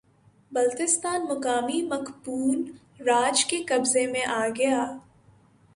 [0.51, 2.63] بلتستان مقامی مقپون
[2.99, 4.85] راج کے قبضے میں آگیا